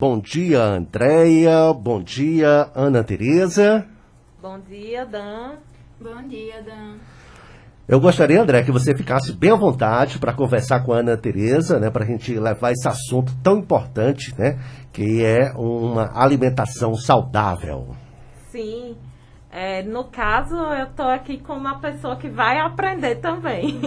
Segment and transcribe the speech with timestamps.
[0.00, 1.72] Bom dia, Andréia.
[1.72, 3.84] Bom dia, Ana Tereza.
[4.40, 5.56] Bom dia, Dan.
[6.00, 6.98] Bom dia, Dan.
[7.88, 11.80] Eu gostaria, André, que você ficasse bem à vontade para conversar com a Ana Tereza,
[11.80, 14.60] né, para a gente levar esse assunto tão importante, né,
[14.92, 17.96] que é uma alimentação saudável.
[18.52, 18.96] Sim.
[19.50, 23.80] É, no caso, eu estou aqui com uma pessoa que vai aprender também.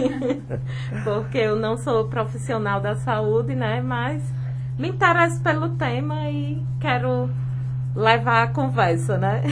[1.04, 3.80] Porque eu não sou profissional da saúde, né?
[3.80, 4.22] Mas
[4.78, 7.30] me interesso pelo tema e quero
[7.94, 9.42] levar a conversa, né?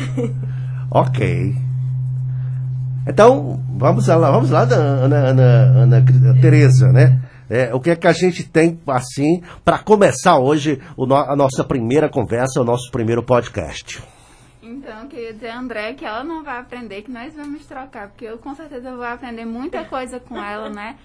[0.91, 1.55] ok.
[3.06, 5.42] Então, vamos lá, vamos lá, Ana, Ana,
[5.83, 6.05] Ana
[6.41, 7.20] Tereza, né?
[7.48, 11.64] É, o que é que a gente tem, assim, para começar hoje o, a nossa
[11.64, 14.00] primeira conversa, o nosso primeiro podcast?
[14.62, 18.09] Então, eu queria dizer a André que ela não vai aprender, que nós vamos trocar,
[18.09, 20.97] porque eu com certeza vou aprender muita coisa com ela, né?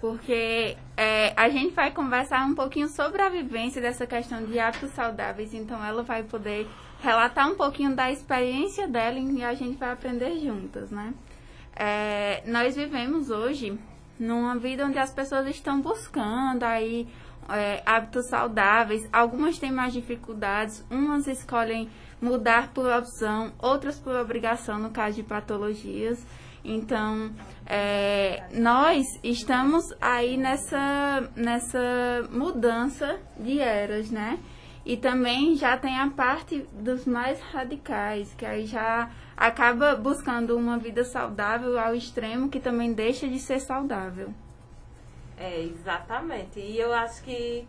[0.00, 4.90] Porque é, a gente vai conversar um pouquinho sobre a vivência dessa questão de hábitos
[4.90, 6.66] saudáveis, então ela vai poder
[7.00, 11.14] relatar um pouquinho da experiência dela e a gente vai aprender juntas, né?
[11.74, 13.78] É, nós vivemos hoje
[14.18, 17.06] numa vida onde as pessoas estão buscando aí
[17.48, 21.88] é, hábitos saudáveis, algumas têm mais dificuldades, umas escolhem
[22.20, 26.24] mudar por opção, outras por obrigação no caso de patologias.
[26.68, 27.30] Então,
[27.64, 34.40] é, nós estamos aí nessa, nessa mudança de eras, né?
[34.84, 40.76] E também já tem a parte dos mais radicais, que aí já acaba buscando uma
[40.76, 44.32] vida saudável ao extremo, que também deixa de ser saudável.
[45.36, 46.58] É, exatamente.
[46.58, 47.66] E eu acho que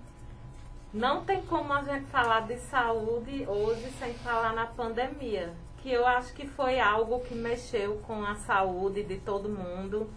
[0.93, 5.53] não tem como a gente falar de saúde hoje sem falar na pandemia,
[5.88, 10.09] que eu acho que foi algo que mexeu com a saúde de todo mundo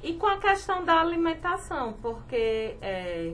[0.00, 3.32] e com a questão da alimentação, porque é,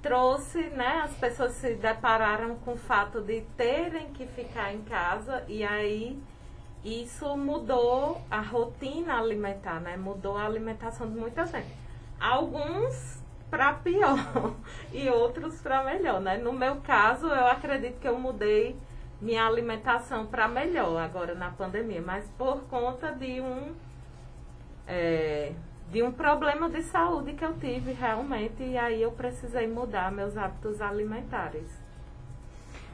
[0.00, 5.42] trouxe, né, as pessoas se depararam com o fato de terem que ficar em casa
[5.48, 6.16] e aí
[6.84, 9.96] isso mudou a rotina alimentar, né?
[9.96, 11.74] Mudou a alimentação de muita gente.
[12.20, 14.54] Alguns para pior
[14.94, 16.36] e outros para melhor, né?
[16.36, 18.76] No meu caso, eu acredito que eu mudei
[19.20, 23.72] minha alimentação para melhor agora na pandemia, mas por conta de um
[24.86, 25.52] é,
[25.90, 30.36] de um problema de saúde que eu tive realmente e aí eu precisei mudar meus
[30.36, 31.84] hábitos alimentares.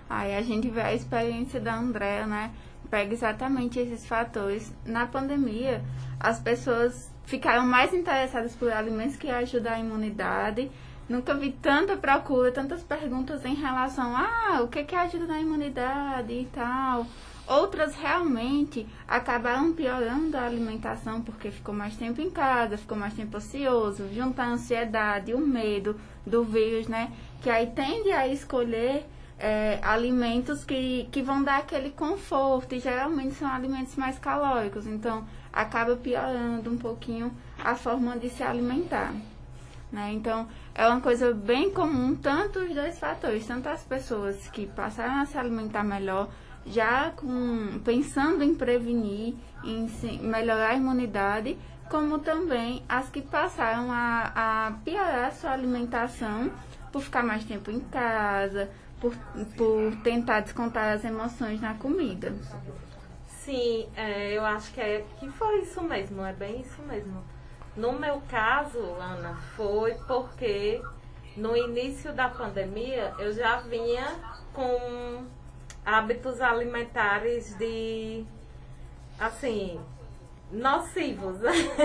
[0.08, 2.50] Aí a gente vê a experiência da Andréa, né?
[2.90, 4.72] Pega exatamente esses fatores.
[4.84, 5.82] Na pandemia,
[6.18, 10.68] as pessoas ficaram mais interessadas por alimentos que ajudam a imunidade.
[11.10, 15.40] Nunca vi tanta procura, tantas perguntas em relação a ah, o que, que ajuda na
[15.40, 17.04] imunidade e tal.
[17.48, 23.38] Outras realmente acabaram piorando a alimentação porque ficou mais tempo em casa, ficou mais tempo
[23.38, 27.10] ocioso, junta a ansiedade, o medo do vírus, né?
[27.42, 29.04] Que aí tende a escolher
[29.36, 34.86] é, alimentos que, que vão dar aquele conforto e geralmente são alimentos mais calóricos.
[34.86, 39.12] Então, acaba piorando um pouquinho a forma de se alimentar.
[39.92, 40.12] Né?
[40.12, 45.20] Então, é uma coisa bem comum, tanto os dois fatores, tanto as pessoas que passaram
[45.20, 46.28] a se alimentar melhor,
[46.64, 49.34] já com, pensando em prevenir,
[49.64, 49.88] em
[50.20, 51.58] melhorar a imunidade,
[51.88, 56.50] como também as que passaram a, a piorar a sua alimentação
[56.92, 59.12] por ficar mais tempo em casa, por,
[59.56, 62.32] por tentar descontar as emoções na comida.
[63.26, 67.24] Sim, é, eu acho que, é, que foi isso mesmo, é bem isso mesmo.
[67.76, 70.82] No meu caso, Ana, foi porque
[71.36, 74.06] no início da pandemia eu já vinha
[74.52, 75.24] com
[75.84, 78.24] hábitos alimentares de,
[79.18, 79.80] assim,
[80.50, 81.38] nocivos,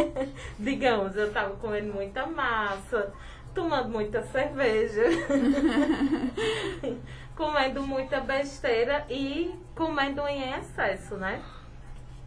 [0.58, 1.16] digamos.
[1.16, 3.14] Eu estava comendo muita massa,
[3.54, 5.04] tomando muita cerveja.
[7.36, 11.44] comendo muita besteira e comendo em excesso, né?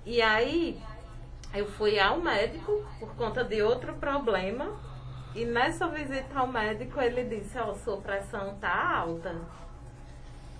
[0.04, 0.80] E aí
[1.54, 4.76] eu fui ao médico por conta de outro problema.
[5.34, 9.36] E nessa visita ao médico ele disse, ó, oh, sua pressão tá alta.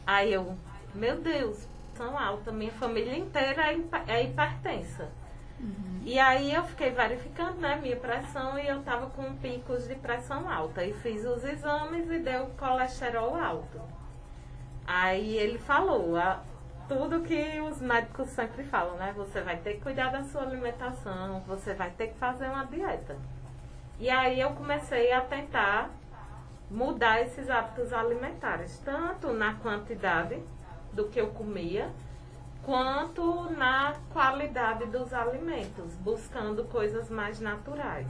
[0.06, 0.56] Aí eu,
[0.95, 1.66] meu Deus,
[1.98, 5.10] pressão alta, minha família inteira é, é hipertensa.
[5.59, 6.03] Uhum.
[6.04, 10.48] E aí eu fiquei verificando, né, minha pressão e eu tava com picos de pressão
[10.48, 10.84] alta.
[10.84, 13.80] E fiz os exames e deu colesterol alto.
[14.86, 16.41] Aí ele falou a,
[16.89, 19.13] tudo que os médicos sempre falam, né?
[19.17, 23.17] Você vai ter que cuidar da sua alimentação, você vai ter que fazer uma dieta.
[24.01, 25.91] E aí eu comecei a tentar
[26.71, 30.43] mudar esses hábitos alimentares, tanto na quantidade
[30.93, 31.91] do que eu comia,
[32.63, 38.09] quanto na qualidade dos alimentos, buscando coisas mais naturais.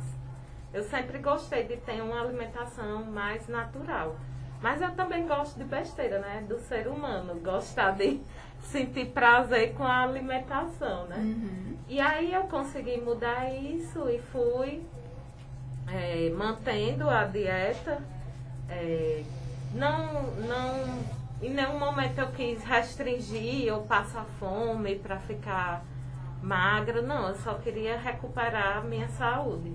[0.73, 4.17] Eu sempre gostei de ter uma alimentação mais natural.
[4.61, 6.45] Mas eu também gosto de besteira, né?
[6.49, 7.37] Do ser humano.
[7.37, 8.21] Gostar de
[8.61, 11.17] sentir prazer com a alimentação, né?
[11.17, 11.77] Uhum.
[11.89, 14.83] E aí eu consegui mudar isso e fui
[15.87, 18.03] é, mantendo a dieta.
[18.69, 19.23] É,
[19.75, 21.01] não, não,
[21.43, 25.83] em nenhum momento eu quis restringir ou passar fome para ficar
[26.43, 29.73] magra, não, eu só queria recuperar a minha saúde.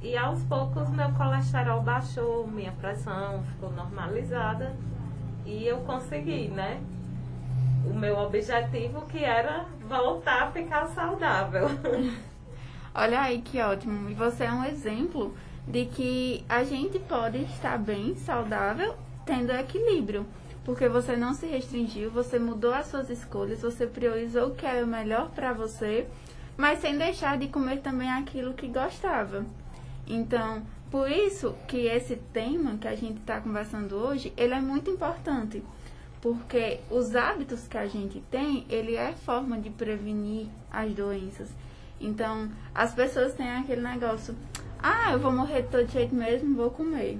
[0.00, 4.76] E aos poucos meu colesterol baixou, minha pressão ficou normalizada
[5.44, 6.80] e eu consegui, né?
[7.88, 11.68] O meu objetivo que era voltar a ficar saudável.
[12.94, 14.10] Olha aí que ótimo.
[14.10, 15.34] E você é um exemplo
[15.66, 18.94] de que a gente pode estar bem, saudável,
[19.24, 20.26] tendo equilíbrio.
[20.64, 24.84] Porque você não se restringiu, você mudou as suas escolhas, você priorizou o que era
[24.84, 26.06] melhor para você,
[26.58, 29.46] mas sem deixar de comer também aquilo que gostava.
[30.06, 34.90] Então, por isso que esse tema que a gente está conversando hoje, ele é muito
[34.90, 35.62] importante.
[36.20, 41.48] Porque os hábitos que a gente tem, ele é forma de prevenir as doenças.
[42.00, 44.34] Então, as pessoas têm aquele negócio,
[44.82, 47.18] ah, eu vou morrer de todo jeito mesmo, vou comer,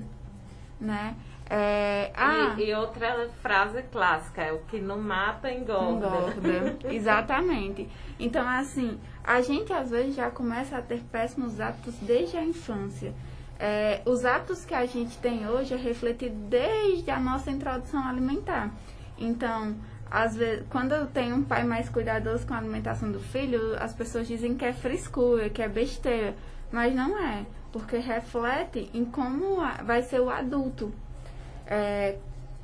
[0.81, 1.17] né?
[1.51, 6.07] É, ah, E, e outra frase clássica é o que não mata engorda.
[6.07, 6.77] engorda.
[6.93, 7.89] Exatamente.
[8.21, 13.15] Então, assim, a gente às vezes já começa a ter péssimos hábitos desde a infância.
[13.59, 18.71] É, os hábitos que a gente tem hoje é refletido desde a nossa introdução alimentar.
[19.19, 19.77] Então,
[20.11, 23.93] às vezes, quando eu tenho um pai mais cuidadoso com a alimentação do filho, as
[23.93, 26.35] pessoas dizem que é frescura, que é besteira.
[26.73, 30.93] Mas não é, porque reflete em como vai ser o adulto.
[31.67, 32.17] É,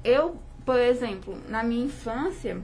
[0.03, 2.61] eu, por exemplo, na minha infância,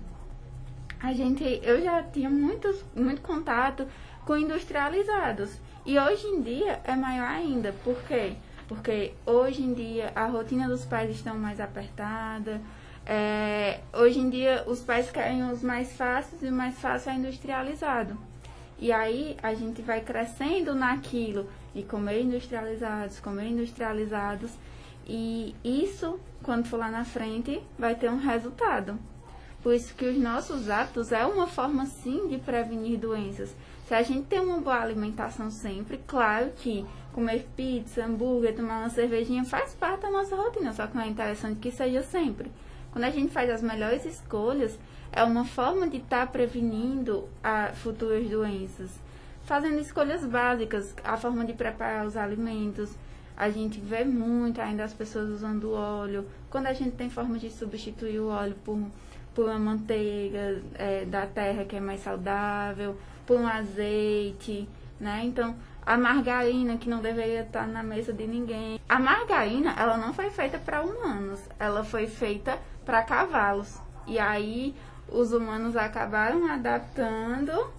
[1.03, 3.87] a gente, eu já tinha muitos, muito contato
[4.25, 5.51] com industrializados.
[5.85, 7.75] E hoje em dia é maior ainda.
[7.85, 8.35] Por quê?
[8.69, 12.61] Porque hoje em dia a rotina dos pais estão mais apertada.
[13.07, 17.15] É, hoje em dia os pais querem os mais fáceis e o mais fácil é
[17.15, 18.17] industrializado.
[18.79, 24.51] E aí a gente vai crescendo naquilo e comer industrializados, comer industrializados.
[25.07, 28.99] E isso, quando for lá na frente, vai ter um resultado.
[29.63, 33.55] Por isso que os nossos hábitos é uma forma sim de prevenir doenças.
[33.87, 38.89] Se a gente tem uma boa alimentação sempre, claro que comer pizza, hambúrguer, tomar uma
[38.89, 42.51] cervejinha faz parte da nossa rotina, só que não é interessante que seja sempre.
[42.93, 44.79] Quando a gente faz as melhores escolhas,
[45.13, 48.91] é uma forma de estar prevenindo a futuras doenças.
[49.45, 52.91] Fazendo escolhas básicas, a forma de preparar os alimentos.
[53.37, 56.27] A gente vê muito ainda as pessoas usando óleo.
[56.51, 58.79] Quando a gente tem forma de substituir o óleo por,
[59.35, 64.69] por uma manteiga é, da terra que é mais saudável, por um azeite,
[65.01, 65.23] né?
[65.25, 68.79] Então, a margarina que não deveria estar na mesa de ninguém.
[68.89, 73.81] A margarina, ela não foi feita para humanos, ela foi feita para cavalos.
[74.07, 74.75] E aí
[75.09, 77.73] os humanos acabaram adaptando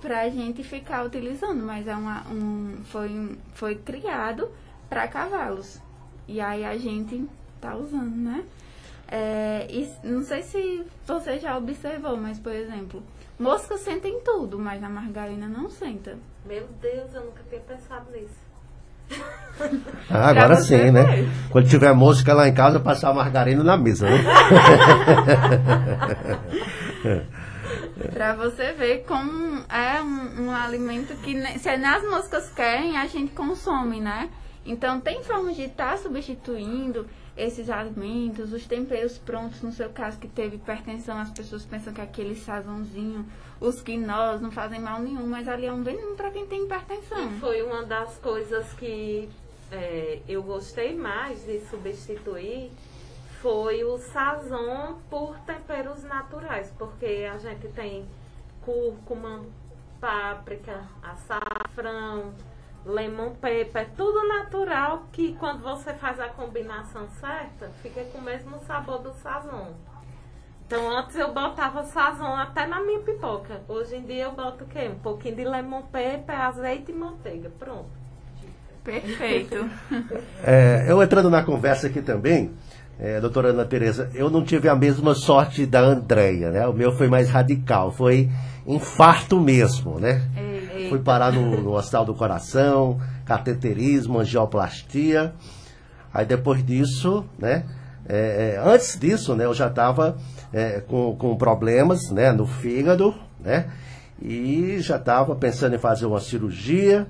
[0.00, 4.48] para a gente ficar utilizando, mas é uma, um, foi, foi criado
[4.88, 5.80] para cavalos.
[6.26, 7.28] E aí a gente
[7.60, 8.44] tá usando, né?
[9.10, 13.02] É, e não sei se você já observou, mas por exemplo,
[13.38, 16.18] moscas sentem tudo, mas a margarina não senta.
[16.44, 18.48] Meu Deus, eu nunca tinha pensado nisso.
[20.10, 21.26] Ah, agora sim, né?
[21.50, 24.18] Quando tiver música lá em casa, passar margarina na mesa, né?
[28.12, 33.32] Pra você ver como é um, um alimento que se as moscas querem, a gente
[33.32, 34.30] consome, né?
[34.64, 37.06] Então tem formas de estar substituindo
[37.38, 42.00] esses alimentos, os temperos prontos, no seu caso que teve hipertensão, as pessoas pensam que
[42.00, 43.24] aquele sazãozinho,
[43.60, 47.30] os quinós não fazem mal nenhum, mas ali é um veneno pra quem tem hipertensão.
[47.30, 49.28] E foi uma das coisas que
[49.70, 52.72] é, eu gostei mais de substituir
[53.40, 58.04] foi o sazon por temperos naturais, porque a gente tem
[58.64, 59.44] cúrcuma,
[60.00, 62.32] páprica, açafrão,
[62.84, 68.58] lemon pepper, tudo natural que quando você faz a combinação certa, fica com o mesmo
[68.66, 69.72] sabor do sazon.
[70.66, 73.62] Então antes eu botava sazon até na minha pipoca.
[73.68, 74.90] Hoje em dia eu boto o quê?
[74.94, 77.50] Um pouquinho de lemon pepper, azeite e manteiga.
[77.58, 77.90] Pronto.
[78.84, 79.68] Perfeito.
[80.44, 82.52] É, eu entrando na conversa aqui também,
[82.98, 86.66] é, doutora Ana Tereza, eu não tive a mesma sorte da Andréia, né?
[86.66, 88.30] O meu foi mais radical, foi
[88.66, 90.22] infarto mesmo, né?
[90.78, 95.34] Ei, Fui parar no, no Hospital do Coração, cateterismo, angioplastia.
[96.12, 97.64] Aí depois disso, né?
[98.08, 99.44] é, é, antes disso, né?
[99.44, 100.16] Eu já estava
[100.86, 102.32] com, com problemas, né?
[102.32, 103.66] No fígado, né?
[104.20, 107.06] E já estava pensando em fazer uma cirurgia.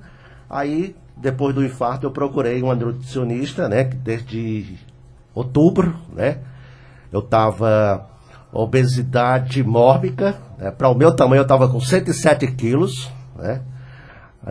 [0.51, 3.85] Aí, depois do infarto, eu procurei uma nutricionista, né?
[3.85, 4.77] Desde
[5.35, 6.39] outubro, né?
[7.13, 8.09] Eu estava
[8.53, 10.71] obesidade mórbica, né?
[10.71, 13.62] para o meu tamanho eu estava com 107 quilos, né?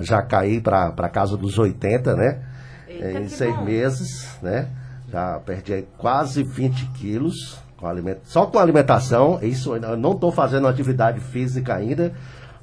[0.02, 2.42] Já caí para casa dos 80, né?
[2.88, 3.64] Eita, em seis bom.
[3.64, 4.70] meses, né?
[5.10, 7.88] Já perdi quase 20 quilos com
[8.24, 9.40] só com alimentação.
[9.42, 12.14] Isso eu não estou fazendo atividade física ainda,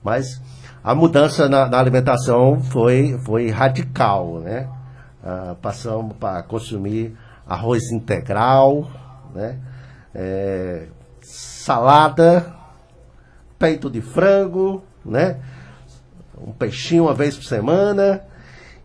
[0.02, 0.40] mas
[0.82, 4.68] a mudança na, na alimentação foi, foi radical, né?
[5.22, 7.16] Ah, passamos para consumir
[7.46, 8.90] arroz integral,
[9.34, 9.58] né?
[10.14, 10.88] É,
[11.22, 12.52] salada,
[13.58, 15.38] peito de frango, né?
[16.38, 18.22] Um peixinho uma vez por semana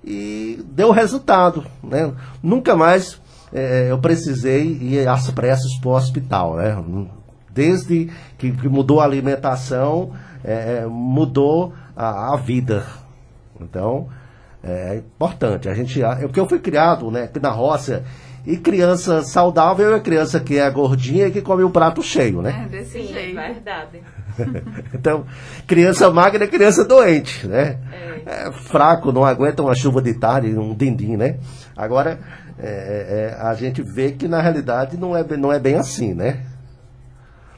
[0.03, 2.13] e deu resultado, né?
[2.41, 3.19] Nunca mais
[3.53, 6.83] eh, eu precisei ir às pressas para o hospital, né?
[7.49, 10.13] Desde que, que mudou a alimentação,
[10.43, 12.85] eh, mudou a, a vida.
[13.59, 14.07] Então,
[14.63, 15.67] é importante.
[15.67, 18.03] A gente, é porque eu fui criado, né, aqui na roça,
[18.45, 22.65] e criança saudável é criança que é gordinha e que come o prato cheio, né?
[22.65, 23.35] É, desse Sim, é jeito.
[23.35, 24.01] verdade.
[24.93, 25.25] Então,
[25.67, 27.77] criança magra é criança doente, né?
[27.91, 28.19] É.
[28.47, 31.37] É fraco, não aguenta uma chuva de tarde, um dindim, né?
[31.75, 32.19] Agora,
[32.59, 36.13] é, é, a gente vê que na realidade não é, bem- não é bem assim,
[36.13, 36.45] né?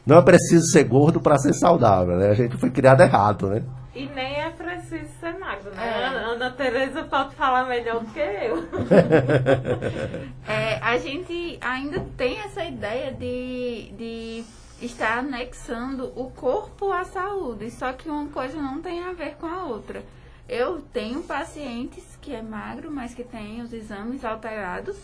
[0.06, 2.30] Não é preciso ser gordo para ser saudável, né?
[2.30, 3.62] A gente foi criado errado, né?
[3.94, 5.86] E nem é preciso ser magro, né?
[5.86, 6.06] É.
[6.06, 8.64] Ana, Ana Tereza pode falar melhor do que eu.
[10.48, 14.44] É, a gente ainda tem essa ideia de, de
[14.82, 19.46] estar anexando o corpo à saúde, só que uma coisa não tem a ver com
[19.46, 20.04] a outra.
[20.50, 24.98] Eu tenho pacientes que é magro, mas que têm os exames alterados,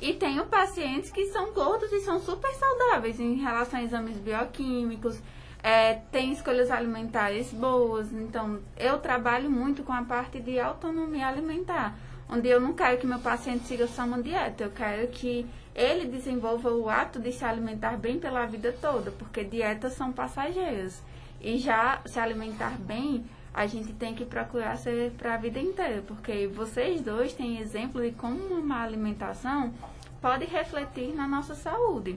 [0.00, 5.18] e tenho pacientes que são gordos e são super saudáveis em relação a exames bioquímicos,
[5.62, 8.10] é, têm escolhas alimentares boas.
[8.12, 11.96] Então, eu trabalho muito com a parte de autonomia alimentar,
[12.28, 15.46] onde eu não quero que meu paciente siga só uma dieta, eu quero que
[15.80, 21.02] ele desenvolva o ato de se alimentar bem pela vida toda, porque dietas são passageiras.
[21.40, 26.02] E já se alimentar bem, a gente tem que procurar ser para a vida inteira,
[26.06, 29.72] porque vocês dois têm exemplo de como uma má alimentação
[30.20, 32.14] pode refletir na nossa saúde.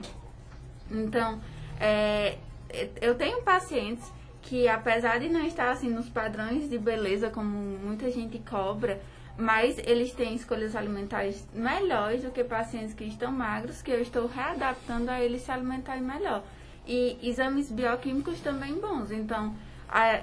[0.90, 1.40] Então,
[1.80, 2.36] é,
[3.00, 8.10] eu tenho pacientes que, apesar de não estar assim nos padrões de beleza como muita
[8.10, 9.00] gente cobra,
[9.36, 14.26] mas eles têm escolhas alimentares melhores do que pacientes que estão magros, que eu estou
[14.26, 16.42] readaptando a eles se alimentarem melhor.
[16.86, 19.10] E exames bioquímicos também bons.
[19.10, 19.54] Então,
[19.88, 20.22] a-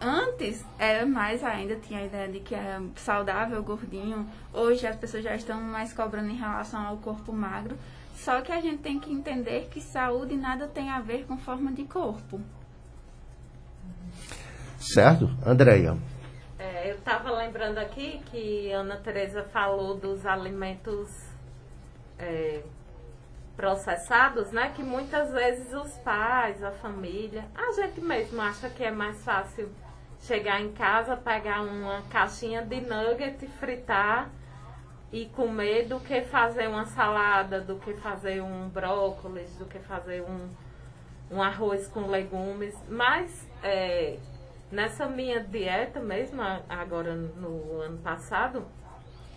[0.00, 4.28] antes era mais ainda, tinha a ideia de que era saudável, gordinho.
[4.52, 7.76] Hoje as pessoas já estão mais cobrando em relação ao corpo magro.
[8.14, 11.72] Só que a gente tem que entender que saúde nada tem a ver com forma
[11.72, 12.40] de corpo.
[14.78, 15.30] Certo?
[15.44, 15.96] Andréia.
[16.88, 21.10] Eu estava lembrando aqui que Ana Tereza falou dos alimentos
[22.18, 22.62] é,
[23.54, 24.72] processados, né?
[24.74, 29.70] Que muitas vezes os pais, a família, a gente mesmo acha que é mais fácil
[30.20, 34.30] chegar em casa, pegar uma caixinha de nugget, fritar
[35.12, 40.22] e comer do que fazer uma salada, do que fazer um brócolis, do que fazer
[40.22, 40.48] um,
[41.30, 42.74] um arroz com legumes.
[42.88, 44.18] Mas é,
[44.70, 48.66] nessa minha dieta mesmo, agora no ano passado,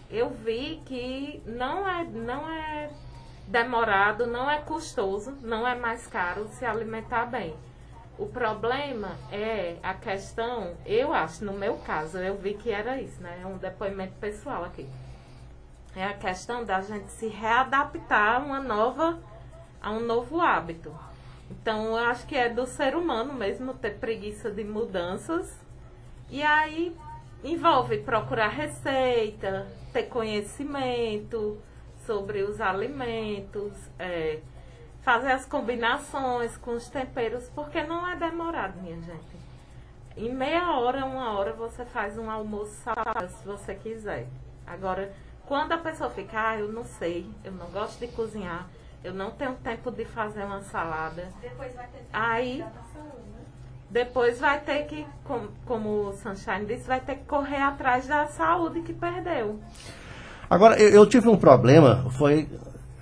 [0.10, 2.90] eu vi que não é, não é
[3.48, 7.56] demorado, não é custoso, não é mais caro se alimentar bem.
[8.18, 13.22] O problema é a questão, eu acho, no meu caso, eu vi que era isso,
[13.22, 13.40] né?
[13.42, 14.88] É um depoimento pessoal aqui.
[15.96, 19.20] É a questão da gente se readaptar a uma nova,
[19.82, 20.94] a um novo hábito.
[21.52, 25.60] Então, eu acho que é do ser humano mesmo ter preguiça de mudanças.
[26.30, 26.96] E aí
[27.44, 31.62] envolve procurar receita, ter conhecimento
[32.06, 34.40] sobre os alimentos, é,
[35.02, 39.42] fazer as combinações com os temperos, porque não é demorado, minha gente.
[40.16, 44.28] Em meia hora, uma hora, você faz um almoço saudável, se você quiser.
[44.66, 45.14] Agora,
[45.46, 48.70] quando a pessoa fica, ah, eu não sei, eu não gosto de cozinhar,
[49.04, 51.28] eu não tenho tempo de fazer uma salada.
[51.42, 53.42] Depois vai ter Aí, hidratação, né?
[53.90, 58.28] depois vai ter que, com- como o Sunshine disse, vai ter que correr atrás da
[58.28, 59.60] saúde que perdeu.
[60.50, 62.48] Agora, eu, eu tive um problema, foi.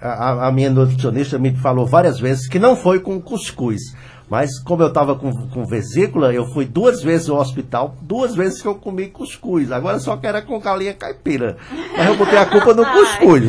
[0.01, 3.81] A, a minha nutricionista me falou várias vezes que não foi com cuscuz.
[4.29, 8.61] Mas como eu estava com, com vesícula, eu fui duas vezes ao hospital, duas vezes
[8.61, 9.71] que eu comi cuscuz.
[9.73, 11.57] Agora só que era com galinha caipira.
[11.97, 13.43] Mas eu botei a culpa no cuscuz.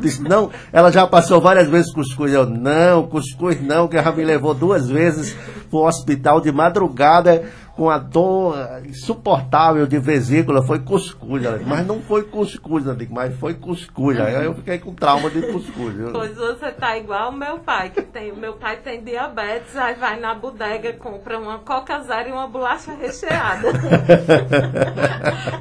[0.00, 2.32] Disse, não, ela já passou várias vezes cuscuz.
[2.32, 5.36] Eu, não, cuscuz não, que ela me levou duas vezes
[5.70, 7.44] para o hospital de madrugada
[7.82, 8.54] com a dor
[8.86, 11.44] insuportável de vesícula, foi cuscuz.
[11.44, 14.20] Ela disse, mas não foi cuscuz, eu digo, mas foi cuscuz.
[14.20, 15.96] Aí eu fiquei com trauma de cuscuz.
[16.12, 18.32] Pois você tá igual o meu pai, que tem.
[18.36, 22.92] Meu pai tem diabetes, aí vai na bodega, compra uma coca zero e uma bolacha
[22.94, 23.66] recheada.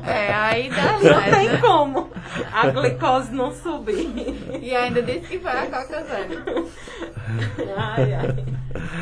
[0.06, 1.58] É, aí dá Não certo, tem né?
[1.58, 2.10] como
[2.52, 4.60] a glicose não subir.
[4.62, 6.70] E ainda disse que vai a Coca Zero.
[7.78, 8.46] Ai, ai.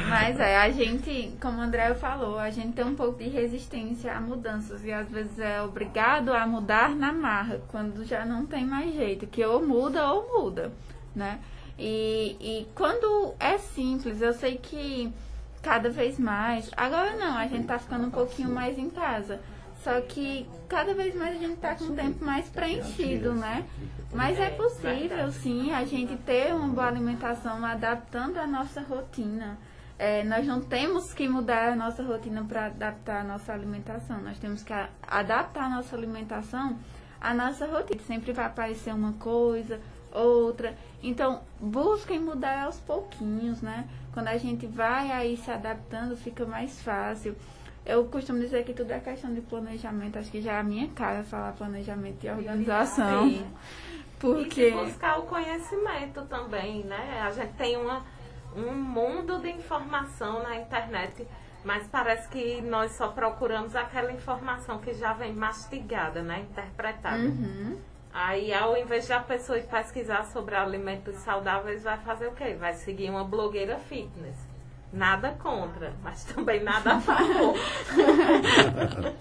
[0.10, 4.13] Mas é, a gente, como o André falou, a gente tem um pouco de resistência
[4.13, 8.66] a mudanças e às vezes é obrigado a mudar na marra, quando já não tem
[8.66, 10.72] mais jeito, que ou muda ou muda,
[11.16, 11.39] né?
[11.78, 15.13] E, e quando é simples, eu sei que
[15.62, 19.39] cada vez mais, agora não, a gente tá ficando um pouquinho mais em casa.
[19.84, 23.66] Só que cada vez mais a gente tá com o tempo mais preenchido, né?
[24.13, 29.58] Mas é possível, sim, a gente ter uma boa alimentação adaptando a nossa rotina.
[30.00, 34.22] É, nós não temos que mudar a nossa rotina para adaptar a nossa alimentação.
[34.22, 34.72] Nós temos que
[35.06, 36.79] adaptar a nossa alimentação
[37.20, 38.01] à nossa rotina.
[38.08, 39.82] Sempre vai aparecer uma coisa,
[40.13, 40.74] outra.
[41.03, 43.89] Então, busquem mudar aos pouquinhos, né?
[44.13, 47.36] Quando a gente vai aí se adaptando, fica mais fácil.
[47.86, 50.18] Eu costumo dizer que tudo é questão de planejamento.
[50.18, 53.29] Acho que já é a minha cara falar planejamento e organização.
[54.18, 54.70] Porque.
[54.70, 57.22] E buscar o conhecimento também, né?
[57.22, 58.06] A gente tem uma,
[58.56, 61.27] um mundo de informação na internet,
[61.63, 66.41] mas parece que nós só procuramos aquela informação que já vem mastigada, né?
[66.41, 67.18] Interpretada.
[67.18, 67.79] Uhum.
[68.12, 72.56] Aí, ao invés de a pessoa ir pesquisar sobre alimentos saudáveis, vai fazer o quê?
[72.60, 74.36] Vai seguir uma blogueira fitness.
[74.91, 77.56] Nada contra, mas também nada a favor.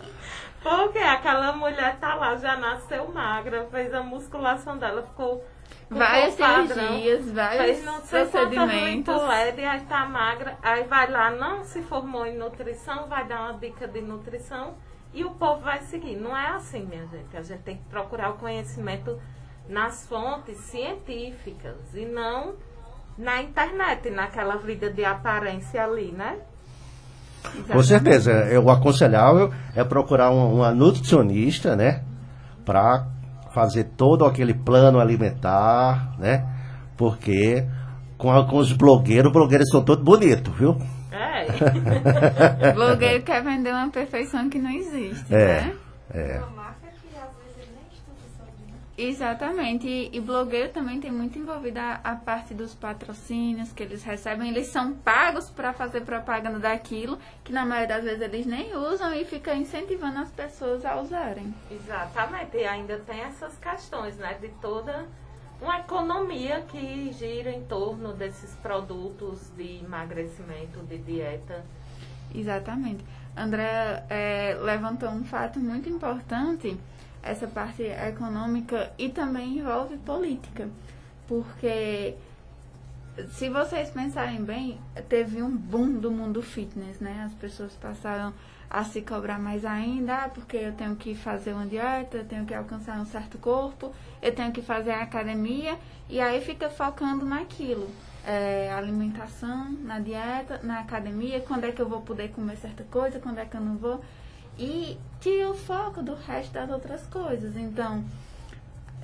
[0.63, 5.45] Porque aquela mulher tá lá, já nasceu magra, fez a musculação dela, ficou
[5.91, 9.15] Várias cirurgias, vários não sei procedimentos.
[9.15, 13.59] lipoled, aí tá magra, aí vai lá, não se formou em nutrição, vai dar uma
[13.59, 14.75] dica de nutrição
[15.15, 16.17] e o povo vai seguir.
[16.17, 17.35] Não é assim, minha gente.
[17.35, 19.19] A gente tem que procurar o conhecimento
[19.67, 22.55] nas fontes científicas e não
[23.17, 26.39] na internet, naquela vida de aparência ali, né?
[27.73, 32.05] Com certeza, é, o aconselhável é procurar um- uma nutricionista, né?
[32.65, 33.07] Para
[33.53, 36.47] fazer todo aquele plano alimentar, né?
[36.97, 37.67] Porque
[38.17, 40.77] com, a- com os blogueiros, os blogueiros são todos bonitos, viu?
[41.11, 41.47] É.
[42.75, 45.47] Blogueiro quer vender uma perfeição que não existe, É.
[45.63, 45.73] né?
[46.13, 46.39] É.
[46.39, 48.79] Uma marca que às vezes ele nem estuda sobre, né?
[48.99, 49.87] Exatamente.
[49.87, 54.49] E, e blogueiro também tem muito envolvida a, a parte dos patrocínios que eles recebem.
[54.49, 59.15] Eles são pagos para fazer propaganda daquilo, que na maioria das vezes eles nem usam
[59.15, 61.55] e fica incentivando as pessoas a usarem.
[61.71, 64.37] Exatamente, e ainda tem essas questões, né?
[64.41, 65.07] De toda
[65.61, 71.65] uma economia que gira em torno desses produtos de emagrecimento, de dieta.
[72.35, 73.05] Exatamente.
[73.37, 76.77] André é, levantou um fato muito importante,
[77.29, 80.69] essa parte econômica e também envolve política.
[81.27, 82.15] Porque
[83.33, 87.25] se vocês pensarem bem, teve um boom do mundo fitness, né?
[87.27, 88.33] As pessoas passaram
[88.71, 92.45] a se cobrar mais ainda, ah, porque eu tenho que fazer uma dieta, eu tenho
[92.45, 97.25] que alcançar um certo corpo, eu tenho que fazer a academia, e aí fica focando
[97.25, 97.89] naquilo.
[98.27, 103.19] É, alimentação, na dieta, na academia, quando é que eu vou poder comer certa coisa,
[103.19, 104.05] quando é que eu não vou.
[104.59, 107.57] E tira o foco do resto das outras coisas.
[107.57, 108.05] Então,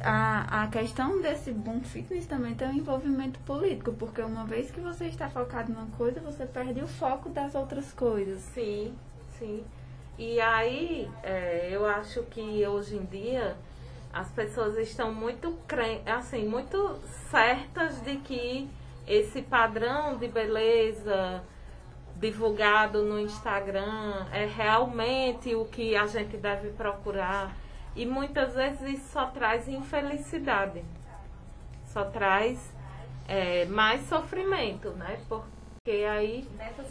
[0.03, 4.81] a, a questão desse boom fitness também tem um envolvimento político, porque uma vez que
[4.81, 8.41] você está focado numa coisa, você perde o foco das outras coisas.
[8.41, 8.95] Sim,
[9.39, 9.65] sim.
[10.19, 13.57] E aí, é, eu acho que hoje em dia
[14.13, 15.59] as pessoas estão muito
[16.07, 18.69] assim, muito certas de que
[19.07, 21.43] esse padrão de beleza
[22.25, 27.55] divulgado no Instagram é realmente o que a gente deve procurar.
[27.95, 30.83] E muitas vezes isso só traz infelicidade.
[31.85, 32.73] Só traz
[33.29, 35.21] é, mais sofrimento, né?
[35.29, 36.91] Porque aí Metas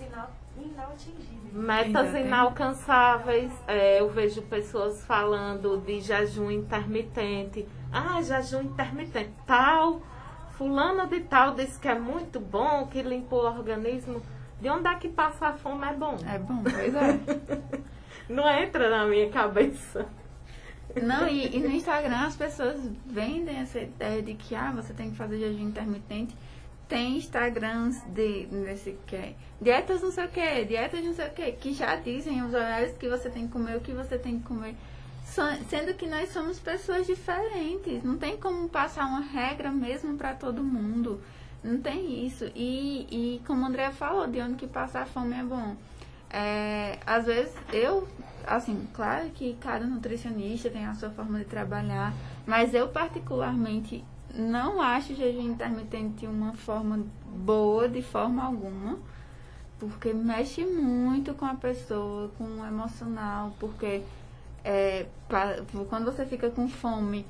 [0.56, 1.52] inatingíveis.
[1.52, 3.52] Metas inalcançáveis.
[3.67, 7.67] É, eu vejo pessoas falando de jejum intermitente.
[7.91, 9.34] Ah, jejum intermitente.
[9.48, 10.00] Tal,
[10.52, 14.22] fulano de tal disse que é muito bom, que limpa o organismo.
[14.63, 16.15] De onde é que passar fome é bom?
[16.26, 17.19] É bom, pois é.
[18.34, 20.06] Não entra na minha cabeça.
[21.02, 25.12] Não, e, e no Instagram as pessoas vendem essa ideia de que ah, você tem
[25.12, 26.34] que fazer jejum intermitente.
[26.88, 31.52] Tem Instagrams de nesse que dietas não sei o que, dietas não sei o que,
[31.52, 34.45] que já dizem os horários que você tem que comer, o que você tem que
[34.45, 34.78] comer.
[35.67, 38.02] Sendo que nós somos pessoas diferentes.
[38.02, 41.21] Não tem como passar uma regra mesmo para todo mundo.
[41.63, 42.45] Não tem isso.
[42.56, 45.76] E, e como o André falou, de onde que passar fome é bom.
[46.30, 48.08] É, às vezes eu,
[48.45, 52.12] assim, claro que cada nutricionista tem a sua forma de trabalhar,
[52.45, 58.97] mas eu particularmente não acho o jejum intermitente uma forma boa de forma alguma,
[59.80, 64.02] porque mexe muito com a pessoa, com o emocional, porque
[64.65, 65.06] é,
[65.89, 67.26] quando você fica com fome,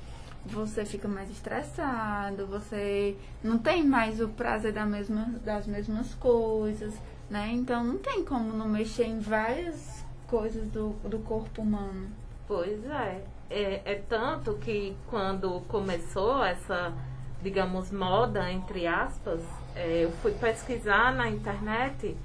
[0.45, 6.93] você fica mais estressado, você não tem mais o prazer da mesma, das mesmas coisas,
[7.29, 7.49] né?
[7.51, 12.07] Então não tem como não mexer em várias coisas do, do corpo humano.
[12.47, 13.23] Pois é.
[13.49, 13.81] é.
[13.85, 16.93] É tanto que quando começou essa,
[17.41, 19.41] digamos, moda, entre aspas,
[19.75, 22.17] é, eu fui pesquisar na internet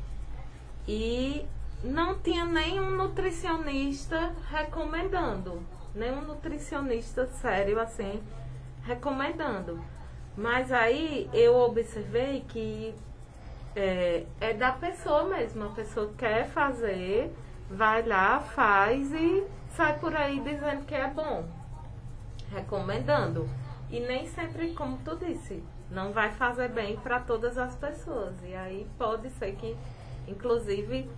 [0.86, 1.44] e
[1.84, 5.62] não tinha nenhum nutricionista recomendando.
[5.94, 8.22] Nenhum nutricionista sério assim
[8.88, 9.78] recomendando.
[10.36, 12.94] Mas aí eu observei que
[13.76, 15.66] é, é da pessoa mesmo.
[15.66, 17.32] A pessoa quer fazer,
[17.70, 21.44] vai lá, faz e sai por aí dizendo que é bom.
[22.50, 23.48] Recomendando.
[23.90, 28.34] E nem sempre, como tu disse, não vai fazer bem para todas as pessoas.
[28.44, 29.76] E aí pode ser que,
[30.26, 31.08] inclusive,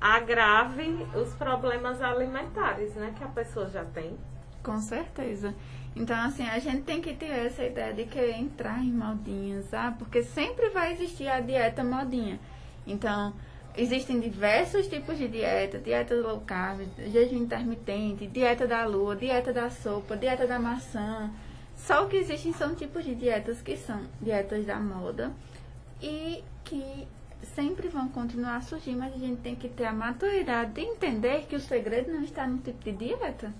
[0.00, 3.12] agrave os problemas alimentares, né?
[3.16, 4.16] Que a pessoa já tem.
[4.62, 5.54] Com certeza.
[5.94, 9.98] Então, assim, a gente tem que ter essa ideia de querer entrar em modinhas, sabe?
[9.98, 12.38] Porque sempre vai existir a dieta modinha.
[12.86, 13.34] Então,
[13.76, 19.68] existem diversos tipos de dieta, dieta low carb, jejum intermitente, dieta da lua, dieta da
[19.68, 21.30] sopa, dieta da maçã.
[21.76, 25.32] Só o que existem são tipos de dietas que são dietas da moda
[26.00, 27.08] e que
[27.42, 31.46] sempre vão continuar a surgir, mas a gente tem que ter a maturidade de entender
[31.46, 33.52] que o segredo não está no tipo de dieta.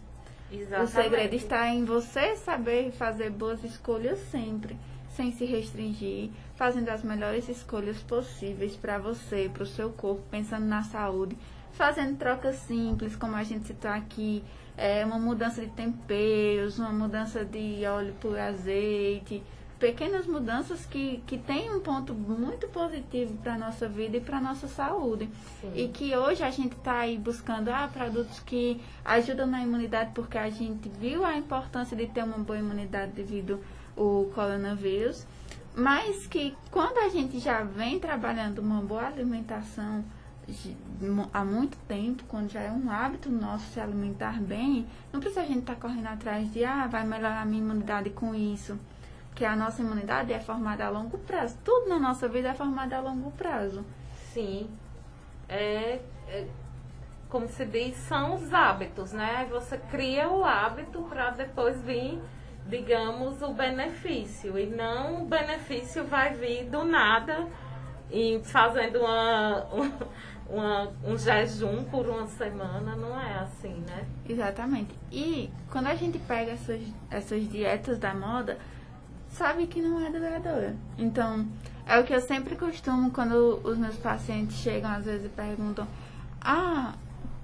[0.83, 4.77] O segredo está em você saber fazer boas escolhas sempre,
[5.11, 10.67] sem se restringir, fazendo as melhores escolhas possíveis para você, para o seu corpo, pensando
[10.67, 11.37] na saúde,
[11.73, 14.43] fazendo trocas simples, como a gente citou aqui,
[14.77, 19.43] é, uma mudança de temperos, uma mudança de óleo por azeite,
[19.81, 24.37] pequenas mudanças que, que têm um ponto muito positivo para a nossa vida e para
[24.37, 25.29] a nossa saúde.
[25.61, 25.73] Sim.
[25.75, 30.37] E que hoje a gente está aí buscando ah, produtos que ajudam na imunidade, porque
[30.37, 33.59] a gente viu a importância de ter uma boa imunidade devido
[33.97, 35.27] ao coronavírus.
[35.75, 40.05] Mas que quando a gente já vem trabalhando uma boa alimentação
[41.33, 45.47] há muito tempo, quando já é um hábito nosso se alimentar bem, não precisa a
[45.47, 48.79] gente estar correndo atrás de ah, vai melhorar a minha imunidade com isso.
[49.31, 51.57] Porque a nossa imunidade é formada a longo prazo.
[51.65, 53.85] Tudo na nossa vida é formado a longo prazo.
[54.35, 54.69] Sim.
[55.49, 56.47] É, é,
[57.29, 59.47] como se diz, são os hábitos, né?
[59.51, 62.21] Você cria o hábito para depois vir,
[62.67, 64.59] digamos, o benefício.
[64.59, 67.47] E não o benefício vai vir do nada
[68.11, 69.93] e fazendo uma, um,
[70.57, 72.95] uma- um jejum por uma semana.
[72.97, 74.05] Não é assim, né?
[74.29, 74.95] Exatamente.
[75.11, 78.59] E quando a gente pega essas, essas dietas da moda,
[79.31, 80.77] sabe que não é duradoura.
[80.99, 81.47] Então,
[81.87, 85.87] é o que eu sempre costumo quando os meus pacientes chegam às vezes e perguntam:
[86.41, 86.95] Ah,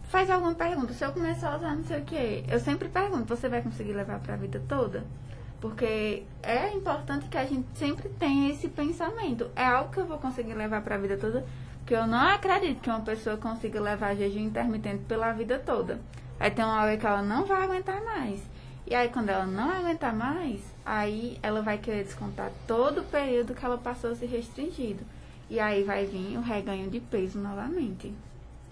[0.04, 0.92] faz alguma pergunta.
[0.92, 3.92] Se eu começar a usar não sei o que, eu sempre pergunto: Você vai conseguir
[3.92, 5.04] levar para a vida toda?
[5.60, 9.50] Porque é importante que a gente sempre tenha esse pensamento.
[9.56, 11.44] É algo que eu vou conseguir levar para a vida toda?
[11.78, 15.98] Porque eu não acredito que uma pessoa consiga levar jejum intermitente pela vida toda.
[16.38, 18.42] Aí tem uma hora que ela não vai aguentar mais.
[18.86, 23.54] E aí quando ela não aguentar mais, aí ela vai querer descontar todo o período
[23.54, 25.04] que ela passou se restringido.
[25.50, 28.14] E aí vai vir o reganho de peso novamente.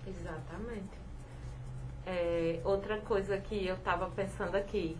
[0.07, 1.05] Exatamente.
[2.07, 4.97] É, outra coisa que eu estava pensando aqui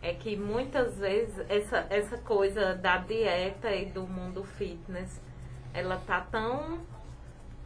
[0.00, 5.20] é que muitas vezes essa, essa coisa da dieta e do mundo fitness,
[5.74, 6.80] ela tá tão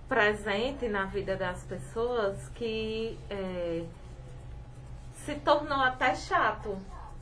[0.08, 3.84] presente na vida das pessoas que é,
[5.12, 6.76] se tornou até chato.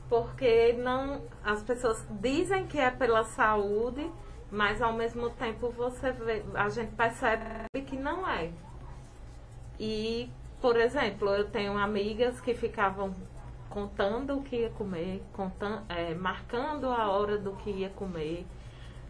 [0.08, 4.10] Porque não, as pessoas dizem que é pela saúde,
[4.50, 7.44] mas ao mesmo tempo você vê, a gente percebe
[7.86, 8.50] que não é.
[9.78, 13.14] E, por exemplo, eu tenho amigas que ficavam
[13.68, 18.46] contando o que ia comer, contan- é, marcando a hora do que ia comer.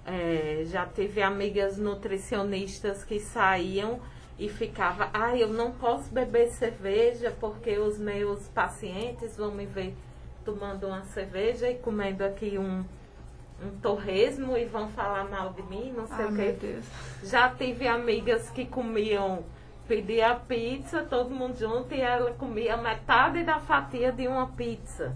[0.04, 4.00] É, já tive amigas nutricionistas que saíam
[4.38, 9.94] e ficava, ah, eu não posso beber cerveja porque os meus pacientes vão me ver
[10.48, 12.82] tomando uma cerveja e comendo aqui um,
[13.62, 16.78] um torresmo e vão falar mal de mim, não sei Ah, o quê.
[17.22, 19.44] Já tive amigas que comiam,
[19.86, 25.14] pedia pizza, todo mundo junto, e ela comia metade da fatia de uma pizza.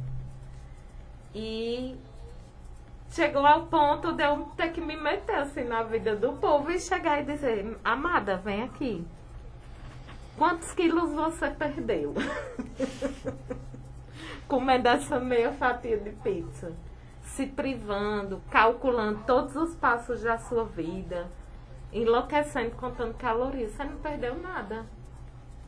[1.34, 1.96] E
[3.08, 6.78] chegou ao ponto de eu ter que me meter assim na vida do povo e
[6.78, 9.02] chegar e dizer, amada, vem aqui.
[10.36, 12.12] Quantos quilos você perdeu?
[14.52, 16.72] Comendo essa meia fatia de pizza.
[17.22, 21.26] Se privando, calculando todos os passos da sua vida,
[21.90, 23.72] enlouquecendo, contando calorias.
[23.72, 24.84] Você não perdeu nada.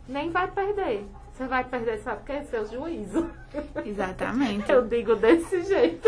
[0.06, 1.08] Nem vai perder.
[1.32, 2.44] Você vai perder, sabe o que?
[2.44, 3.30] Seu juízo.
[3.86, 4.68] Exatamente.
[4.70, 6.06] Eu digo desse jeito.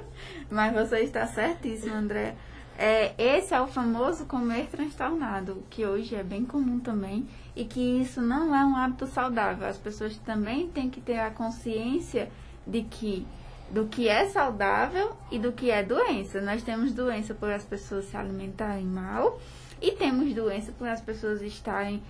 [0.52, 2.36] Mas você está certíssimo, André.
[2.76, 7.26] É, esse é o famoso comer transtornado, que hoje é bem comum também,
[7.58, 9.66] e que isso não é um hábito saudável.
[9.66, 12.30] As pessoas também têm que ter a consciência
[12.64, 13.26] de que
[13.68, 16.40] do que é saudável e do que é doença.
[16.40, 19.40] Nós temos doença por as pessoas se alimentarem mal
[19.82, 22.00] e temos doença por as pessoas estarem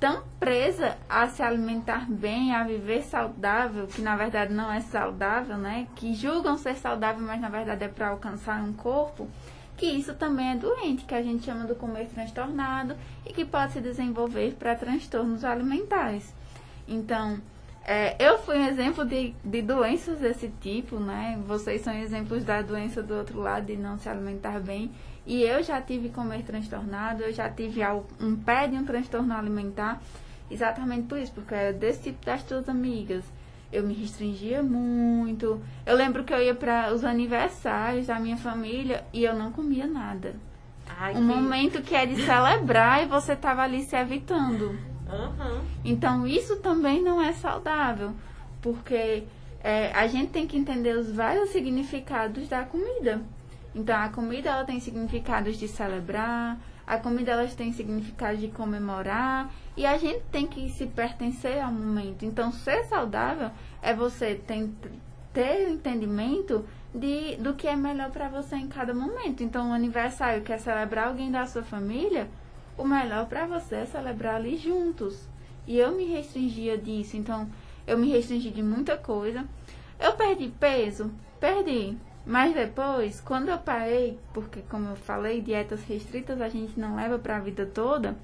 [0.00, 5.56] tão presas a se alimentar bem, a viver saudável, que na verdade não é saudável,
[5.56, 5.86] né?
[5.94, 9.28] Que julgam ser saudável, mas na verdade é para alcançar um corpo
[9.76, 13.72] que isso também é doente, que a gente chama do comer transtornado e que pode
[13.72, 16.34] se desenvolver para transtornos alimentares.
[16.88, 17.40] Então,
[17.84, 21.38] é, eu fui um exemplo de, de doenças desse tipo, né?
[21.46, 24.90] Vocês são exemplos da doença do outro lado, de não se alimentar bem.
[25.26, 27.80] E eu já tive comer transtornado, eu já tive
[28.20, 30.00] um pé de um transtorno alimentar,
[30.50, 33.24] exatamente por isso, porque era desse tipo das tuas amigas
[33.72, 35.60] eu me restringia muito.
[35.84, 39.86] Eu lembro que eu ia para os aniversários da minha família e eu não comia
[39.86, 40.34] nada.
[40.98, 41.22] Ai, um que...
[41.22, 44.78] momento que é de celebrar e você tava ali se evitando.
[45.08, 45.60] Uhum.
[45.84, 48.12] Então isso também não é saudável,
[48.60, 49.24] porque
[49.62, 53.20] é, a gente tem que entender os vários significados da comida.
[53.74, 59.50] Então a comida ela tem significados de celebrar, a comida elas tem significado de comemorar
[59.76, 62.24] e a gente tem que se pertencer ao momento.
[62.24, 63.50] Então, ser saudável
[63.82, 64.70] é você ter,
[65.32, 69.42] ter entendimento de, do que é melhor para você em cada momento.
[69.42, 72.28] Então, o aniversário quer celebrar alguém da sua família,
[72.78, 75.28] o melhor para você é celebrar ali juntos.
[75.66, 77.48] E eu me restringia disso, então
[77.86, 79.44] eu me restringi de muita coisa.
[79.98, 81.96] Eu perdi peso, perdi.
[82.26, 87.20] Mas depois, quando eu parei, porque como eu falei, dietas restritas a gente não leva
[87.20, 88.16] para a vida toda,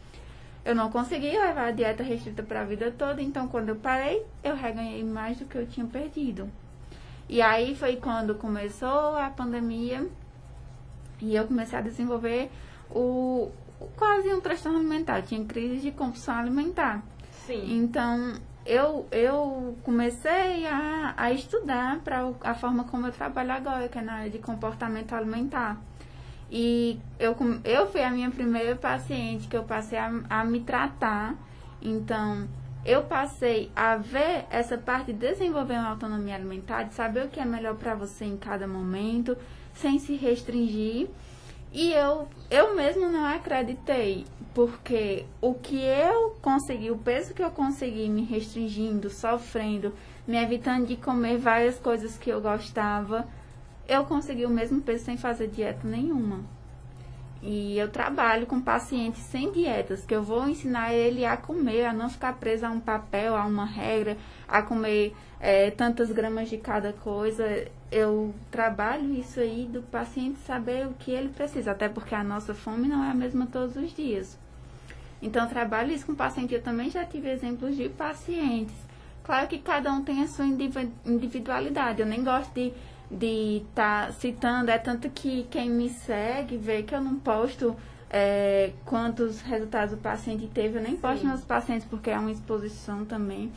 [0.64, 4.26] eu não consegui levar a dieta restrita para a vida toda, então quando eu parei,
[4.42, 6.50] eu reganhei mais do que eu tinha perdido.
[7.28, 10.06] E aí foi quando começou a pandemia
[11.20, 12.50] e eu comecei a desenvolver
[12.90, 17.02] o, o quase um transtorno alimentar, eu tinha crise de compulsão alimentar.
[17.46, 17.78] Sim.
[17.78, 23.98] Então, eu, eu comecei a, a estudar para a forma como eu trabalho agora, que
[23.98, 25.80] é na área de comportamento alimentar.
[26.50, 31.34] E eu, eu fui a minha primeira paciente que eu passei a, a me tratar.
[31.80, 32.46] Então,
[32.84, 37.40] eu passei a ver essa parte de desenvolver uma autonomia alimentar, de saber o que
[37.40, 39.36] é melhor para você em cada momento,
[39.74, 41.08] sem se restringir.
[41.72, 47.50] E eu, eu mesmo não acreditei, porque o que eu consegui, o peso que eu
[47.50, 49.94] consegui me restringindo, sofrendo,
[50.28, 53.26] me evitando de comer várias coisas que eu gostava,
[53.88, 56.40] eu consegui o mesmo peso sem fazer dieta nenhuma.
[57.42, 61.92] E eu trabalho com pacientes sem dietas, que eu vou ensinar ele a comer, a
[61.92, 66.56] não ficar preso a um papel, a uma regra, a comer é, tantas gramas de
[66.56, 72.14] cada coisa eu trabalho isso aí do paciente saber o que ele precisa, até porque
[72.14, 74.38] a nossa fome não é a mesma todos os dias.
[75.20, 76.54] Então, trabalho isso com paciente.
[76.54, 78.74] Eu também já tive exemplos de pacientes.
[79.22, 82.00] Claro que cada um tem a sua individualidade.
[82.00, 82.72] Eu nem gosto de
[83.12, 87.76] de estar tá citando, é tanto que quem me segue vê que eu não posto
[88.08, 91.00] é, quantos resultados o paciente teve, eu nem Sim.
[91.00, 93.52] posto meus pacientes porque é uma exposição também.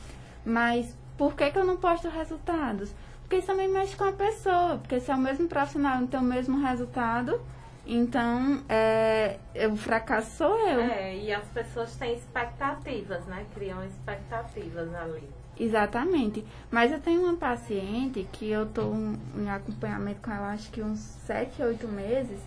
[0.45, 2.93] Mas por que, que eu não posto resultados?
[3.21, 6.19] Porque isso também mexe com a pessoa, porque se é o mesmo profissional não tem
[6.19, 7.41] o mesmo resultado,
[7.85, 9.37] então é,
[9.71, 10.79] o fracasso sou eu.
[10.81, 13.45] É, e as pessoas têm expectativas, né?
[13.53, 15.27] Criam expectativas ali.
[15.59, 16.43] Exatamente.
[16.69, 18.93] Mas eu tenho uma paciente que eu estou
[19.37, 22.39] em acompanhamento com ela acho que uns 7, 8 meses.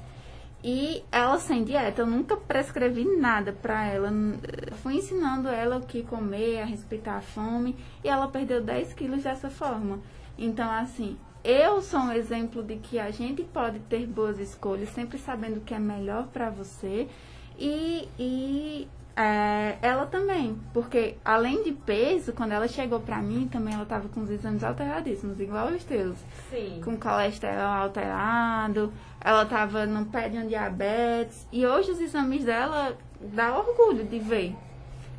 [0.63, 4.09] E ela sem dieta, eu nunca prescrevi nada para ela.
[4.11, 7.77] Eu fui ensinando ela o que comer, a respeitar a fome.
[8.03, 10.01] E ela perdeu 10 quilos dessa forma.
[10.37, 15.19] Então, assim, eu sou um exemplo de que a gente pode ter boas escolhas, sempre
[15.19, 17.09] sabendo o que é melhor para você.
[17.57, 18.89] E, e
[19.21, 24.09] é, ela também, porque além de peso, quando ela chegou pra mim, também ela tava
[24.09, 26.17] com os exames alteradíssimos, igual os teus.
[26.49, 26.81] Sim.
[26.85, 31.49] Com colesterol alterado, ela tava no pé de um diabetes.
[31.51, 34.55] E hoje os exames dela dá orgulho de ver.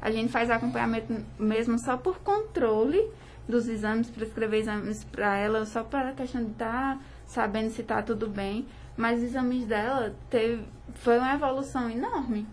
[0.02, 3.06] A gente faz acompanhamento mesmo só por controle
[3.50, 7.84] dos exames, prescrever exames para ela, só para a questão de estar tá sabendo se
[7.84, 8.66] tá tudo bem.
[8.96, 12.48] Mas os exames dela teve, foi uma evolução enorme.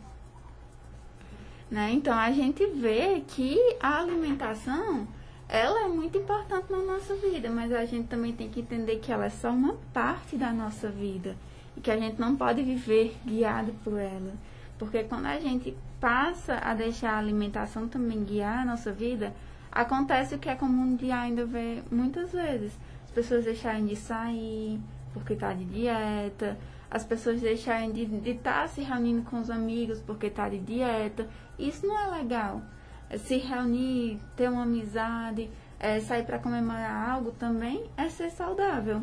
[1.71, 1.93] Né?
[1.93, 5.07] Então a gente vê que a alimentação
[5.49, 9.13] ela é muito importante na nossa vida, mas a gente também tem que entender que
[9.13, 11.37] ela é só uma parte da nossa vida
[11.77, 14.35] e que a gente não pode viver guiado por ela.
[14.79, 19.33] Porque quando a gente passa a deixar a alimentação também guiar a nossa vida,
[19.71, 22.73] acontece o que é comum de ainda ver muitas vezes.
[23.05, 24.81] As pessoas deixarem de sair
[25.15, 26.59] porque está de dieta,
[26.91, 31.29] as pessoas deixarem de estar tá se reunindo com os amigos porque está de dieta.
[31.59, 32.63] Isso não é legal.
[33.11, 39.03] É se reunir, ter uma amizade, é, sair para comemorar algo também é ser saudável.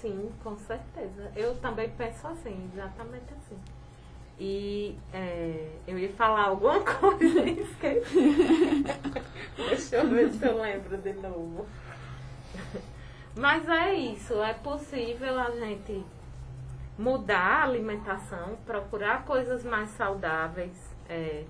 [0.00, 1.30] Sim, com certeza.
[1.36, 3.58] Eu também penso assim, exatamente assim.
[4.38, 8.84] E é, eu ia falar alguma coisa e esqueci.
[9.56, 11.66] Deixa eu ver se eu lembro de novo.
[13.36, 16.04] Mas é isso, é possível a gente
[17.02, 20.94] mudar a alimentação, procurar coisas mais saudáveis.
[21.08, 21.44] É,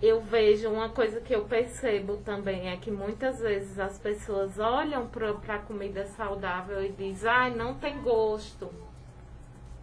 [0.00, 5.06] eu vejo uma coisa que eu percebo também é que muitas vezes as pessoas olham
[5.06, 8.70] para a comida saudável e dizem, ai, ah, não tem gosto.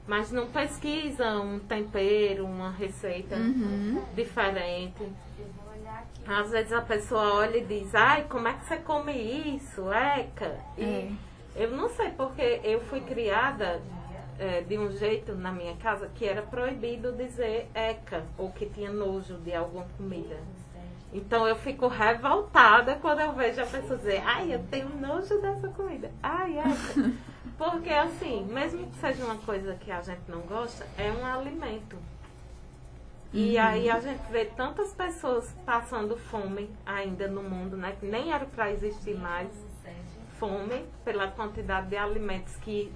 [0.08, 4.04] Mas não pesquisam um tempero, uma receita uhum.
[4.16, 5.04] diferente.
[6.28, 9.92] Às vezes a pessoa olha e diz, ai, como é que você come isso?
[9.92, 10.60] Eca.
[10.78, 11.12] E é.
[11.56, 13.82] eu não sei porque eu fui criada
[14.40, 18.92] é, de um jeito na minha casa que era proibido dizer eca ou que tinha
[18.92, 20.38] nojo de alguma comida.
[21.14, 25.70] Então eu fico revoltada quando eu vejo a pessoa dizer, ai, eu tenho nojo dessa
[25.70, 26.12] comida.
[26.22, 27.14] Ai, eca.
[27.58, 31.96] Porque assim, mesmo que seja uma coisa que a gente não gosta, é um alimento.
[33.32, 33.64] E uhum.
[33.64, 37.96] aí a gente vê tantas pessoas passando fome ainda no mundo, né?
[37.98, 39.50] Que nem era para existir mais
[40.38, 42.92] fome pela quantidade de alimentos que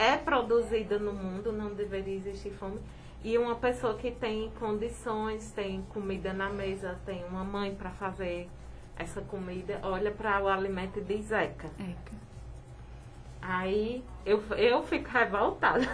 [0.00, 2.80] é produzida no mundo, não deveria existir fome.
[3.22, 8.48] E uma pessoa que tem condições, tem comida na mesa, tem uma mãe para fazer
[8.96, 11.68] essa comida, olha para o alimento e diz eca.
[11.78, 12.30] Eca.
[13.42, 15.84] Aí eu, eu fico revoltada.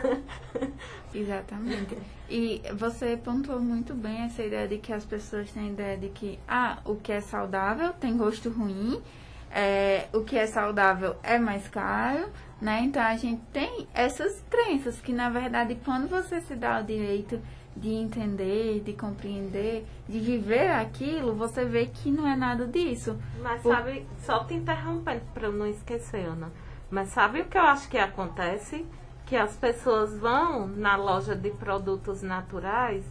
[1.12, 1.98] Exatamente.
[2.30, 6.10] E você pontuou muito bem essa ideia de que as pessoas têm a ideia de
[6.10, 9.02] que ah, o que é saudável tem gosto ruim,
[9.50, 12.28] é, o que é saudável é mais caro,
[12.60, 12.82] né?
[12.82, 17.40] Então a gente tem essas crenças que na verdade quando você se dá o direito
[17.76, 23.18] de entender, de compreender, de viver aquilo, você vê que não é nada disso.
[23.42, 23.74] Mas Por...
[23.74, 26.50] sabe, só te interrompendo para eu não esquecer, Ana.
[26.90, 28.86] Mas sabe o que eu acho que acontece?
[29.26, 33.04] Que as pessoas vão na loja de produtos naturais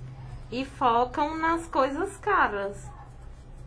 [0.51, 2.89] e focam nas coisas caras.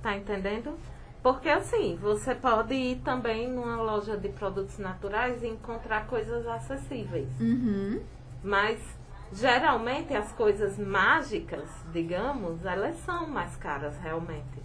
[0.03, 0.77] Tá entendendo?
[1.23, 7.29] Porque assim, você pode ir também numa loja de produtos naturais e encontrar coisas acessíveis.
[7.41, 8.01] Uhum.
[8.43, 8.81] Mas
[9.33, 14.63] geralmente as coisas mágicas, digamos, elas são mais caras realmente.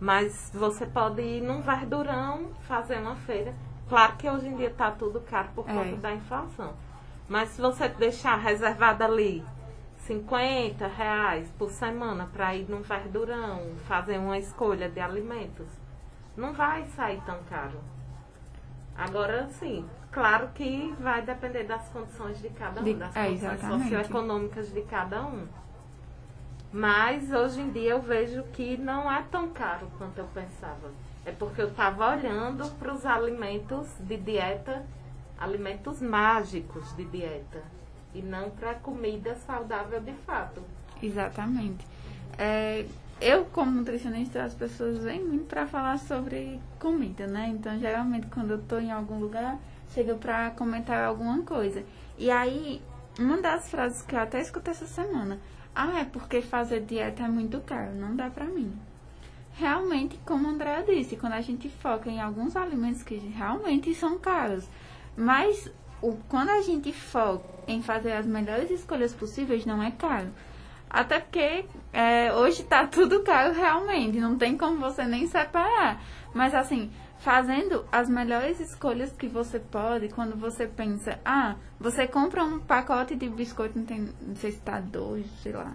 [0.00, 3.54] Mas você pode ir num verdurão, fazer uma feira
[3.92, 5.96] Claro que hoje em dia está tudo caro por conta é.
[5.96, 6.72] da inflação.
[7.28, 9.44] Mas se você deixar reservado ali
[9.98, 15.66] 50 reais por semana para ir num verdurão, fazer uma escolha de alimentos,
[16.36, 17.80] não vai sair tão caro.
[18.96, 24.72] Agora sim, claro que vai depender das condições de cada um, das é, condições socioeconômicas
[24.72, 25.46] de cada um.
[26.72, 30.90] Mas hoje em dia eu vejo que não é tão caro quanto eu pensava.
[31.24, 34.84] É porque eu estava olhando para os alimentos de dieta,
[35.38, 37.62] alimentos mágicos de dieta,
[38.14, 40.62] e não para comida saudável de fato.
[41.02, 41.86] Exatamente.
[42.38, 42.86] É,
[43.22, 47.48] eu, como nutricionista, as pessoas vêm muito para falar sobre comida, né?
[47.48, 49.58] Então, geralmente, quando eu estou em algum lugar,
[49.94, 51.84] chega para comentar alguma coisa.
[52.18, 52.82] E aí,
[53.18, 55.38] uma das frases que eu até escutei essa semana:
[55.74, 58.72] Ah, é porque fazer dieta é muito caro, não dá para mim
[59.54, 64.18] realmente, como a Andrea disse, quando a gente foca em alguns alimentos que realmente são
[64.18, 64.64] caros,
[65.16, 70.28] mas o, quando a gente foca em fazer as melhores escolhas possíveis, não é caro.
[70.92, 76.02] Até porque é, hoje está tudo caro realmente, não tem como você nem separar.
[76.34, 82.44] Mas assim, fazendo as melhores escolhas que você pode, quando você pensa, ah, você compra
[82.44, 85.74] um pacote de biscoito, não, tem, não sei se está dois, sei lá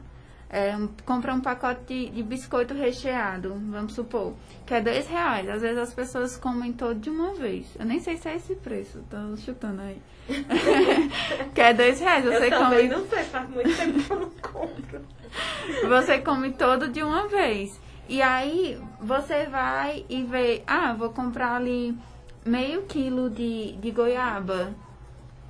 [0.49, 0.73] é,
[1.05, 4.33] compra um pacote de, de, biscoito recheado, vamos supor,
[4.65, 5.49] que é dois reais.
[5.49, 7.67] Às vezes as pessoas comem todo de uma vez.
[7.77, 10.01] Eu nem sei se é esse preço, tô chutando aí.
[11.53, 12.23] que é dois reais.
[12.23, 12.87] Você eu come...
[12.87, 15.01] não sei, faz muito tempo que eu não compro.
[15.87, 17.79] Você come todo de uma vez.
[18.09, 21.97] E aí você vai e vê, ah, vou comprar ali
[22.45, 24.73] meio quilo de, de goiaba.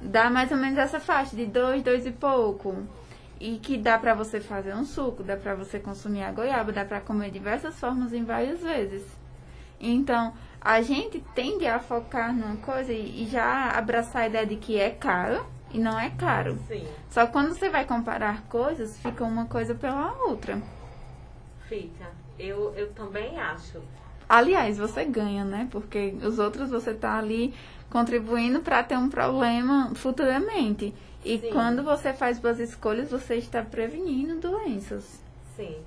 [0.01, 2.83] Dá mais ou menos essa faixa, de dois, dois e pouco.
[3.39, 6.83] E que dá pra você fazer um suco, dá pra você consumir a goiaba, dá
[6.83, 9.03] pra comer diversas formas em várias vezes.
[9.79, 14.55] Então, a gente tende a focar numa coisa e e já abraçar a ideia de
[14.55, 16.57] que é caro e não é caro.
[16.67, 20.61] Sim, Só que quando você vai comparar coisas, fica uma coisa pela outra.
[21.67, 22.11] fica.
[22.39, 23.81] Eu, eu também acho.
[24.29, 25.67] Aliás, você ganha, né?
[25.71, 27.53] Porque os outros você tá ali
[27.89, 30.93] contribuindo para ter um problema futuramente.
[31.25, 31.49] E Sim.
[31.51, 35.19] quando você faz boas escolhas, você está prevenindo doenças.
[35.55, 35.77] Sim.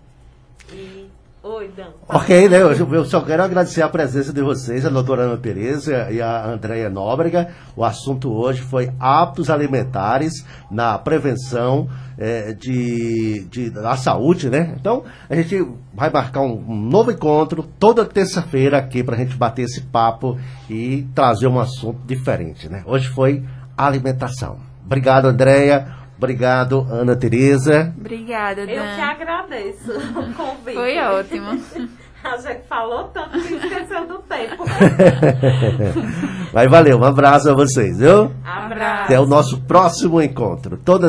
[0.73, 1.09] E.
[1.43, 1.87] Oi, Dan.
[2.07, 2.59] Ok, né?
[2.61, 6.91] Eu, só quero agradecer a presença de vocês, a doutora Ana Tereza e a Andréia
[6.91, 7.49] Nóbrega.
[7.75, 11.89] O assunto hoje foi hábitos alimentares na prevenção
[12.19, 14.75] eh, de, de- da saúde, né?
[14.79, 19.35] Então, a gente vai marcar um, um novo encontro toda terça-feira aqui para a gente
[19.35, 20.39] bater esse papo
[20.69, 22.83] e trazer um assunto diferente, né?
[22.85, 23.43] Hoje foi
[23.75, 24.59] alimentação.
[24.85, 26.00] Obrigado, Andréia.
[26.21, 27.95] Obrigado, Ana Tereza.
[27.99, 29.03] Obrigada, Eu que Dan.
[29.03, 29.91] agradeço
[30.21, 30.75] o convite.
[30.75, 31.59] Foi ótimo.
[32.23, 34.63] A gente falou tanto que esqueceu do tempo.
[36.53, 38.31] Mas valeu, um abraço a vocês, viu?
[38.45, 39.05] Abraço.
[39.05, 40.77] Até o nosso próximo encontro.
[40.77, 41.09] Toda